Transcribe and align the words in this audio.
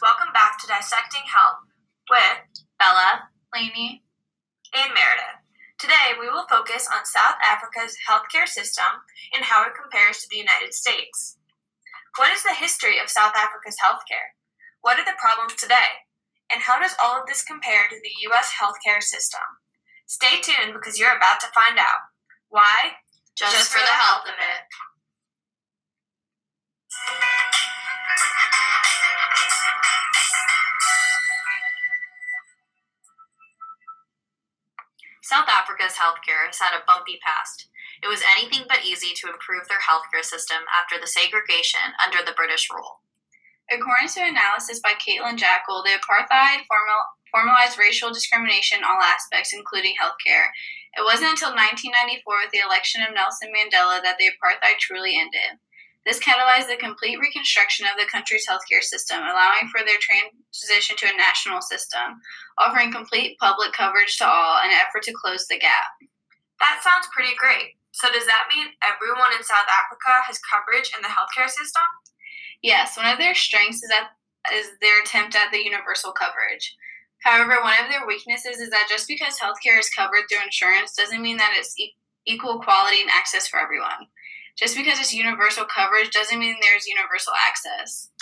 welcome 0.00 0.32
back 0.32 0.56
to 0.56 0.70
Dissecting 0.70 1.28
Health 1.28 1.68
with 2.08 2.64
Bella, 2.80 3.28
Lainey, 3.52 4.00
and 4.72 4.88
Meredith. 4.94 5.44
Today, 5.76 6.16
we 6.16 6.30
will 6.32 6.48
focus 6.48 6.88
on 6.88 7.04
South 7.04 7.36
Africa's 7.44 7.98
healthcare 8.08 8.48
system 8.48 9.04
and 9.36 9.44
how 9.44 9.66
it 9.68 9.76
compares 9.76 10.22
to 10.22 10.28
the 10.30 10.40
United 10.40 10.72
States. 10.72 11.36
What 12.16 12.32
is 12.32 12.40
the 12.40 12.56
history 12.56 12.96
of 13.02 13.12
South 13.12 13.36
Africa's 13.36 13.76
healthcare? 13.84 14.32
What 14.80 14.96
are 14.96 15.04
the 15.04 15.18
problems 15.20 15.60
today? 15.60 16.08
And 16.48 16.62
how 16.62 16.80
does 16.80 16.96
all 16.96 17.20
of 17.20 17.26
this 17.26 17.44
compare 17.44 17.84
to 17.90 17.98
the 18.00 18.16
U.S. 18.32 18.54
healthcare 18.56 19.02
system? 19.02 19.44
Stay 20.06 20.40
tuned 20.40 20.72
because 20.72 20.96
you're 20.96 21.16
about 21.16 21.40
to 21.44 21.52
find 21.52 21.76
out. 21.76 22.08
Why? 22.48 22.96
just, 23.36 23.52
Just 23.52 23.72
for, 23.72 23.80
for 23.80 23.84
the 23.84 23.98
health 23.98 24.24
of 24.24 24.36
it. 24.40 24.60
Healthcare 35.96 36.46
has 36.46 36.58
had 36.58 36.76
a 36.76 36.84
bumpy 36.86 37.18
past. 37.24 37.68
It 38.02 38.08
was 38.08 38.24
anything 38.36 38.66
but 38.68 38.84
easy 38.84 39.14
to 39.14 39.30
improve 39.30 39.68
their 39.68 39.82
healthcare 39.82 40.24
system 40.24 40.66
after 40.74 40.98
the 40.98 41.06
segregation 41.06 41.94
under 42.02 42.18
the 42.24 42.34
British 42.34 42.66
rule. 42.72 43.02
According 43.70 44.10
to 44.18 44.26
analysis 44.26 44.80
by 44.82 44.98
Caitlin 44.98 45.38
Jackal, 45.38 45.82
the 45.82 45.94
apartheid 45.96 46.66
formal, 46.66 47.02
formalized 47.30 47.78
racial 47.78 48.12
discrimination 48.12 48.78
in 48.78 48.84
all 48.84 49.00
aspects, 49.00 49.54
including 49.54 49.94
healthcare. 49.96 50.50
It 50.98 51.06
wasn't 51.06 51.32
until 51.38 51.56
1994, 51.56 52.20
with 52.42 52.52
the 52.52 52.60
election 52.60 53.00
of 53.00 53.14
Nelson 53.14 53.48
Mandela, 53.48 54.02
that 54.02 54.18
the 54.18 54.28
apartheid 54.28 54.76
truly 54.76 55.16
ended. 55.16 55.56
This 56.04 56.18
catalyzed 56.18 56.66
the 56.66 56.76
complete 56.76 57.18
reconstruction 57.20 57.86
of 57.86 57.94
the 57.94 58.10
country's 58.10 58.46
healthcare 58.46 58.82
system, 58.82 59.22
allowing 59.22 59.70
for 59.70 59.86
their 59.86 60.02
transition 60.02 60.96
to 60.98 61.14
a 61.14 61.16
national 61.16 61.62
system, 61.62 62.18
offering 62.58 62.90
complete 62.90 63.38
public 63.38 63.72
coverage 63.72 64.18
to 64.18 64.26
all, 64.26 64.58
in 64.64 64.70
an 64.70 64.78
effort 64.82 65.04
to 65.04 65.14
close 65.14 65.46
the 65.46 65.58
gap. 65.58 65.94
That 66.58 66.82
sounds 66.82 67.06
pretty 67.14 67.34
great. 67.38 67.78
So, 67.92 68.10
does 68.10 68.26
that 68.26 68.50
mean 68.50 68.66
everyone 68.82 69.30
in 69.36 69.44
South 69.44 69.68
Africa 69.70 70.26
has 70.26 70.40
coverage 70.42 70.90
in 70.96 71.02
the 71.02 71.12
healthcare 71.12 71.48
system? 71.48 71.86
Yes, 72.62 72.96
one 72.96 73.06
of 73.06 73.18
their 73.18 73.34
strengths 73.34 73.82
is 73.82 73.90
that 73.90 74.10
is 74.54 74.70
their 74.80 75.02
attempt 75.02 75.36
at 75.36 75.52
the 75.52 75.62
universal 75.62 76.10
coverage. 76.10 76.74
However, 77.22 77.62
one 77.62 77.78
of 77.78 77.90
their 77.90 78.06
weaknesses 78.06 78.58
is 78.58 78.70
that 78.70 78.88
just 78.90 79.06
because 79.06 79.38
healthcare 79.38 79.78
is 79.78 79.90
covered 79.90 80.26
through 80.28 80.42
insurance 80.42 80.96
doesn't 80.96 81.22
mean 81.22 81.36
that 81.36 81.54
it's 81.56 81.78
e- 81.78 81.94
equal 82.26 82.60
quality 82.60 83.00
and 83.00 83.10
access 83.10 83.46
for 83.46 83.60
everyone. 83.60 84.10
Just 84.58 84.76
because 84.76 85.00
it's 85.00 85.14
universal 85.14 85.64
coverage 85.64 86.10
doesn't 86.12 86.38
mean 86.38 86.56
there's 86.60 86.86
universal 86.86 87.32
access. 87.32 88.12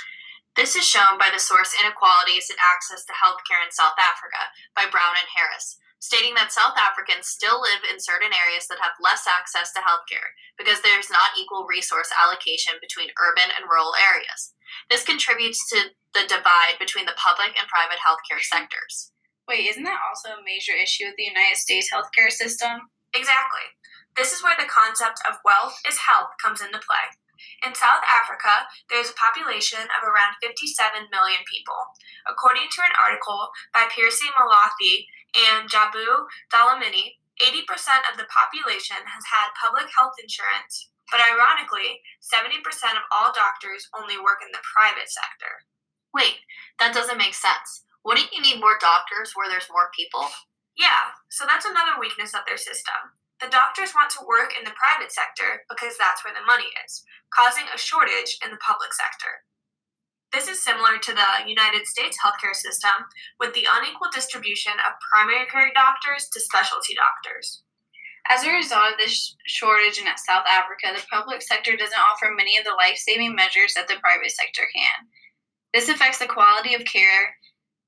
This 0.54 0.74
is 0.74 0.86
shown 0.86 1.18
by 1.18 1.30
the 1.30 1.42
source 1.42 1.74
Inequalities 1.78 2.50
in 2.50 2.58
Access 2.58 3.06
to 3.06 3.14
Healthcare 3.14 3.62
in 3.62 3.70
South 3.70 3.98
Africa 3.98 4.50
by 4.74 4.90
Brown 4.90 5.14
and 5.18 5.30
Harris, 5.30 5.78
stating 5.98 6.34
that 6.34 6.50
South 6.54 6.74
Africans 6.74 7.30
still 7.30 7.62
live 7.62 7.86
in 7.86 8.02
certain 8.02 8.34
areas 8.34 8.66
that 8.66 8.82
have 8.82 8.98
less 8.98 9.26
access 9.30 9.70
to 9.74 9.82
healthcare 9.82 10.34
because 10.58 10.82
there's 10.82 11.10
not 11.10 11.38
equal 11.38 11.70
resource 11.70 12.10
allocation 12.14 12.78
between 12.82 13.14
urban 13.18 13.50
and 13.54 13.70
rural 13.70 13.94
areas. 13.94 14.54
This 14.90 15.06
contributes 15.06 15.62
to 15.70 15.94
the 16.14 16.26
divide 16.26 16.78
between 16.82 17.06
the 17.06 17.18
public 17.18 17.54
and 17.54 17.70
private 17.70 18.02
healthcare 18.02 18.42
sectors. 18.42 19.14
Wait, 19.46 19.70
isn't 19.70 19.86
that 19.86 20.02
also 20.02 20.34
a 20.34 20.46
major 20.46 20.74
issue 20.74 21.06
with 21.06 21.18
the 21.18 21.30
United 21.30 21.58
States 21.58 21.90
healthcare 21.90 22.30
system? 22.30 22.90
Exactly. 23.14 23.66
This 24.16 24.32
is 24.32 24.42
where 24.42 24.58
the 24.58 24.68
concept 24.68 25.22
of 25.28 25.44
wealth 25.44 25.78
is 25.86 26.06
health 26.06 26.34
comes 26.42 26.60
into 26.60 26.82
play. 26.82 27.14
In 27.64 27.72
South 27.72 28.04
Africa, 28.04 28.68
there 28.88 29.00
is 29.00 29.08
a 29.08 29.16
population 29.16 29.80
of 29.96 30.04
around 30.04 30.36
57 30.44 31.08
million 31.08 31.40
people. 31.48 31.76
According 32.28 32.68
to 32.68 32.84
an 32.84 32.96
article 33.00 33.48
by 33.72 33.88
Percy 33.88 34.28
Mahlathi 34.36 35.08
and 35.32 35.68
Jabu 35.68 36.28
Dlamini, 36.52 37.16
80% 37.40 38.04
of 38.12 38.20
the 38.20 38.28
population 38.28 39.00
has 39.08 39.24
had 39.24 39.56
public 39.56 39.88
health 39.96 40.20
insurance, 40.20 40.92
but 41.08 41.24
ironically, 41.24 42.04
70% 42.20 42.60
of 43.00 43.08
all 43.08 43.32
doctors 43.32 43.88
only 43.96 44.20
work 44.20 44.44
in 44.44 44.52
the 44.52 44.60
private 44.60 45.08
sector. 45.08 45.64
Wait, 46.12 46.44
that 46.78 46.92
doesn't 46.92 47.16
make 47.16 47.32
sense. 47.32 47.88
Wouldn't 48.04 48.32
you 48.32 48.44
need 48.44 48.60
more 48.60 48.76
doctors 48.80 49.32
where 49.32 49.48
there's 49.48 49.72
more 49.72 49.88
people? 49.96 50.28
Yeah, 50.76 51.16
so 51.28 51.44
that's 51.48 51.64
another 51.64 51.96
weakness 51.98 52.34
of 52.36 52.44
their 52.44 52.60
system. 52.60 53.16
The 53.40 53.48
doctors 53.48 53.96
want 53.96 54.12
to 54.12 54.28
work 54.28 54.52
in 54.52 54.68
the 54.68 54.76
private 54.76 55.10
sector 55.10 55.64
because 55.72 55.96
that's 55.96 56.20
where 56.24 56.36
the 56.36 56.44
money 56.44 56.68
is, 56.84 57.04
causing 57.32 57.64
a 57.72 57.80
shortage 57.80 58.36
in 58.44 58.52
the 58.52 58.60
public 58.60 58.92
sector. 58.92 59.48
This 60.32 60.46
is 60.46 60.62
similar 60.62 61.00
to 61.00 61.12
the 61.16 61.48
United 61.48 61.88
States 61.88 62.20
healthcare 62.20 62.54
system, 62.54 63.08
with 63.40 63.56
the 63.56 63.66
unequal 63.66 64.12
distribution 64.12 64.76
of 64.86 65.00
primary 65.10 65.48
care 65.48 65.72
doctors 65.74 66.28
to 66.30 66.38
specialty 66.38 66.94
doctors. 66.94 67.64
As 68.28 68.44
a 68.44 68.52
result 68.52 68.92
of 68.92 68.98
this 68.98 69.34
shortage 69.46 69.98
in 69.98 70.06
South 70.20 70.44
Africa, 70.46 70.92
the 70.94 71.02
public 71.10 71.42
sector 71.42 71.74
doesn't 71.76 72.06
offer 72.12 72.30
many 72.36 72.58
of 72.58 72.64
the 72.64 72.76
life 72.76 72.96
saving 72.96 73.34
measures 73.34 73.74
that 73.74 73.88
the 73.88 73.98
private 74.04 74.30
sector 74.30 74.68
can. 74.70 75.08
This 75.72 75.88
affects 75.88 76.18
the 76.18 76.30
quality 76.30 76.74
of 76.74 76.84
care 76.84 77.34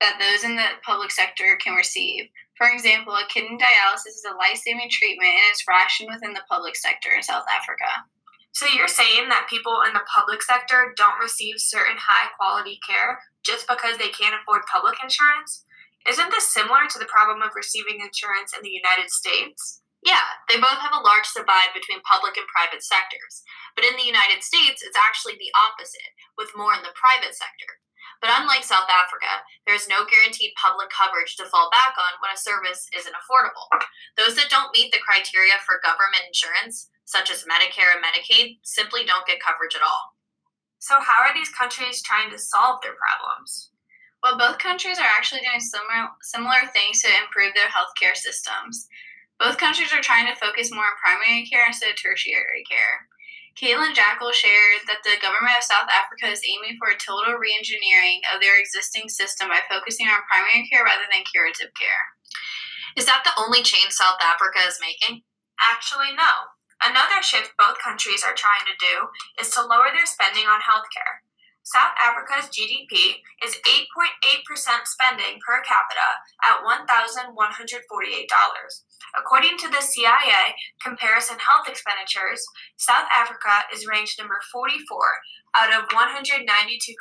that 0.00 0.18
those 0.18 0.42
in 0.42 0.56
the 0.56 0.66
public 0.82 1.12
sector 1.12 1.56
can 1.62 1.74
receive. 1.74 2.26
For 2.62 2.70
example, 2.70 3.18
a 3.18 3.26
kidney 3.26 3.58
dialysis 3.58 4.14
is 4.14 4.22
a 4.22 4.38
life 4.38 4.62
saving 4.62 4.86
treatment 4.86 5.34
and 5.34 5.50
it's 5.50 5.66
rationed 5.66 6.14
within 6.14 6.30
the 6.30 6.46
public 6.46 6.78
sector 6.78 7.10
in 7.10 7.18
South 7.18 7.42
Africa. 7.50 8.06
So 8.54 8.70
you're 8.70 8.86
saying 8.86 9.26
that 9.34 9.50
people 9.50 9.82
in 9.82 9.90
the 9.90 10.06
public 10.06 10.46
sector 10.46 10.94
don't 10.94 11.18
receive 11.18 11.58
certain 11.58 11.98
high 11.98 12.30
quality 12.38 12.78
care 12.86 13.18
just 13.42 13.66
because 13.66 13.98
they 13.98 14.14
can't 14.14 14.38
afford 14.38 14.62
public 14.70 14.94
insurance? 15.02 15.66
Isn't 16.06 16.30
this 16.30 16.54
similar 16.54 16.86
to 16.86 17.02
the 17.02 17.10
problem 17.10 17.42
of 17.42 17.58
receiving 17.58 17.98
insurance 17.98 18.54
in 18.54 18.62
the 18.62 18.70
United 18.70 19.10
States? 19.10 19.82
Yeah, 20.06 20.22
they 20.46 20.62
both 20.62 20.78
have 20.78 20.94
a 20.94 21.02
large 21.02 21.26
divide 21.34 21.74
between 21.74 21.98
public 22.06 22.38
and 22.38 22.46
private 22.46 22.86
sectors. 22.86 23.42
But 23.74 23.90
in 23.90 23.98
the 23.98 24.06
United 24.06 24.46
States, 24.46 24.86
it's 24.86 24.98
actually 25.02 25.34
the 25.34 25.50
opposite, 25.58 26.14
with 26.38 26.54
more 26.54 26.78
in 26.78 26.86
the 26.86 26.94
private 26.94 27.34
sector. 27.34 27.81
But 28.22 28.30
unlike 28.38 28.62
South 28.62 28.86
Africa, 28.86 29.42
there 29.66 29.74
is 29.74 29.90
no 29.90 30.06
guaranteed 30.06 30.54
public 30.54 30.94
coverage 30.94 31.34
to 31.36 31.50
fall 31.50 31.68
back 31.74 31.98
on 31.98 32.22
when 32.22 32.30
a 32.30 32.38
service 32.38 32.86
isn't 32.94 33.18
affordable. 33.18 33.66
Those 34.16 34.38
that 34.38 34.48
don't 34.48 34.70
meet 34.70 34.94
the 34.94 35.02
criteria 35.02 35.58
for 35.66 35.82
government 35.82 36.30
insurance, 36.30 36.86
such 37.02 37.34
as 37.34 37.42
Medicare 37.50 37.90
and 37.90 37.98
Medicaid, 37.98 38.62
simply 38.62 39.02
don't 39.02 39.26
get 39.26 39.42
coverage 39.42 39.74
at 39.74 39.82
all. 39.82 40.14
So, 40.78 41.02
how 41.02 41.18
are 41.26 41.34
these 41.34 41.50
countries 41.50 42.02
trying 42.02 42.30
to 42.30 42.38
solve 42.38 42.78
their 42.82 42.94
problems? 42.94 43.70
Well, 44.22 44.38
both 44.38 44.62
countries 44.62 45.02
are 45.02 45.12
actually 45.18 45.42
doing 45.42 45.58
similar, 45.58 46.14
similar 46.22 46.62
things 46.70 47.02
to 47.02 47.10
improve 47.10 47.54
their 47.58 47.74
healthcare 47.74 48.14
systems. 48.14 48.86
Both 49.42 49.58
countries 49.58 49.92
are 49.92 50.02
trying 50.02 50.30
to 50.30 50.38
focus 50.38 50.70
more 50.70 50.86
on 50.86 51.02
primary 51.02 51.42
care 51.50 51.66
instead 51.66 51.90
of 51.90 51.98
tertiary 51.98 52.62
care. 52.70 53.10
Caitlin 53.52 53.92
Jackal 53.92 54.32
shared 54.32 54.88
that 54.88 55.04
the 55.04 55.20
government 55.20 55.52
of 55.56 55.64
South 55.64 55.88
Africa 55.92 56.32
is 56.32 56.40
aiming 56.48 56.80
for 56.80 56.88
a 56.88 56.96
total 56.96 57.36
reengineering 57.36 58.24
of 58.32 58.40
their 58.40 58.56
existing 58.56 59.12
system 59.12 59.48
by 59.52 59.60
focusing 59.68 60.08
on 60.08 60.24
primary 60.24 60.64
care 60.68 60.84
rather 60.84 61.04
than 61.12 61.28
curative 61.28 61.68
care. 61.76 62.16
Is 62.96 63.04
that 63.04 63.24
the 63.24 63.36
only 63.36 63.60
change 63.60 63.92
South 63.92 64.20
Africa 64.20 64.64
is 64.64 64.80
making? 64.80 65.22
Actually, 65.60 66.16
no. 66.16 66.56
Another 66.80 67.22
shift 67.22 67.52
both 67.60 67.78
countries 67.78 68.24
are 68.24 68.34
trying 68.34 68.64
to 68.66 68.80
do 68.80 69.12
is 69.38 69.52
to 69.54 69.62
lower 69.62 69.92
their 69.92 70.08
spending 70.08 70.48
on 70.48 70.64
healthcare. 70.64 71.22
South 71.62 71.94
Africa's 72.02 72.50
GDP 72.50 73.22
is 73.44 73.54
8.8% 73.62 74.82
spending 74.84 75.38
per 75.46 75.62
capita 75.62 76.18
at 76.42 76.58
$1,148. 76.66 77.32
According 79.18 79.58
to 79.58 79.68
the 79.68 79.80
CIA 79.80 80.58
Comparison 80.82 81.38
Health 81.38 81.68
Expenditures, 81.68 82.42
South 82.76 83.06
Africa 83.14 83.66
is 83.72 83.86
ranked 83.86 84.18
number 84.18 84.40
44 84.52 84.82
out 85.54 85.72
of 85.72 85.92
192 85.92 86.48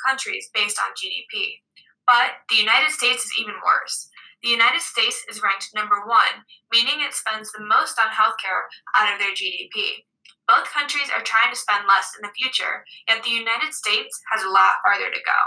countries 0.06 0.50
based 0.54 0.78
on 0.78 0.94
GDP. 0.94 1.64
But 2.06 2.46
the 2.50 2.58
United 2.58 2.92
States 2.92 3.26
is 3.26 3.34
even 3.40 3.56
worse. 3.66 4.10
The 4.44 4.50
United 4.50 4.82
States 4.82 5.24
is 5.30 5.42
ranked 5.42 5.70
number 5.74 6.06
one, 6.06 6.46
meaning 6.72 7.02
it 7.02 7.14
spends 7.14 7.52
the 7.52 7.64
most 7.64 8.00
on 8.00 8.10
healthcare 8.10 8.70
out 8.98 9.14
of 9.14 9.20
their 9.20 9.34
GDP. 9.34 10.06
Both 10.52 10.68
countries 10.68 11.08
are 11.08 11.24
trying 11.24 11.48
to 11.48 11.56
spend 11.56 11.88
less 11.88 12.12
in 12.12 12.28
the 12.28 12.36
future, 12.36 12.84
yet 13.08 13.24
the 13.24 13.32
United 13.32 13.72
States 13.72 14.20
has 14.36 14.44
a 14.44 14.52
lot 14.52 14.84
farther 14.84 15.08
to 15.08 15.24
go. 15.24 15.40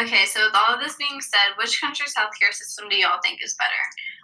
Okay, 0.00 0.24
so 0.24 0.40
with 0.40 0.56
all 0.56 0.72
of 0.72 0.80
this 0.80 0.96
being 0.96 1.20
said, 1.20 1.52
which 1.60 1.84
country's 1.84 2.16
healthcare 2.16 2.56
system 2.56 2.88
do 2.88 2.96
y'all 2.96 3.20
think 3.20 3.44
is 3.44 3.60
better? 3.60 3.76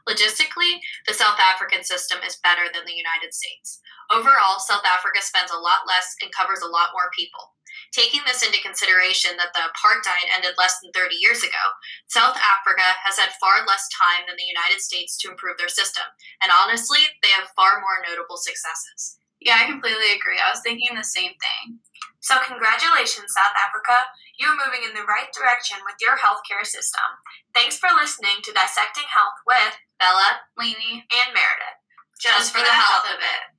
Logistically, 0.09 0.81
the 1.05 1.13
South 1.13 1.37
African 1.37 1.85
system 1.85 2.25
is 2.25 2.41
better 2.41 2.73
than 2.73 2.89
the 2.89 2.97
United 2.97 3.37
States. 3.37 3.85
Overall, 4.09 4.65
South 4.65 4.85
Africa 4.89 5.21
spends 5.21 5.53
a 5.53 5.61
lot 5.61 5.85
less 5.85 6.17
and 6.25 6.33
covers 6.33 6.65
a 6.65 6.73
lot 6.73 6.97
more 6.97 7.13
people. 7.13 7.53
Taking 7.93 8.25
this 8.25 8.41
into 8.41 8.65
consideration 8.65 9.37
that 9.37 9.53
the 9.53 9.69
apartheid 9.69 10.33
ended 10.33 10.57
less 10.57 10.81
than 10.81 10.93
30 10.97 11.21
years 11.21 11.45
ago, 11.45 11.65
South 12.09 12.41
Africa 12.41 12.97
has 13.05 13.21
had 13.21 13.37
far 13.37 13.61
less 13.69 13.93
time 13.93 14.25
than 14.25 14.41
the 14.41 14.49
United 14.49 14.81
States 14.81 15.21
to 15.21 15.29
improve 15.29 15.61
their 15.61 15.69
system, 15.69 16.09
and 16.41 16.49
honestly, 16.49 17.13
they 17.21 17.33
have 17.37 17.53
far 17.53 17.85
more 17.85 18.01
notable 18.01 18.41
successes. 18.41 19.21
Yeah, 19.45 19.61
I 19.61 19.69
completely 19.69 20.17
agree. 20.17 20.41
I 20.41 20.49
was 20.51 20.65
thinking 20.65 20.97
the 20.97 21.05
same 21.05 21.37
thing. 21.37 21.79
So, 22.25 22.41
congratulations, 22.41 23.37
South 23.37 23.53
Africa. 23.53 24.09
You 24.41 24.49
are 24.49 24.57
moving 24.57 24.81
in 24.89 24.97
the 24.97 25.05
right 25.05 25.29
direction 25.31 25.77
with 25.85 26.01
your 26.01 26.17
healthcare 26.17 26.65
system. 26.65 27.05
Thanks 27.53 27.77
for 27.77 27.93
listening 27.93 28.41
to 28.43 28.57
Dissecting 28.57 29.07
Health 29.13 29.37
with 29.45 29.77
Bella, 30.01 30.49
Lainey. 30.57 31.05
and 31.13 31.31
Meredith. 31.37 31.79
just 32.19 32.57
for 32.57 32.65
the 32.65 32.73
health 32.73 33.05
of 33.05 33.21
it. 33.21 33.54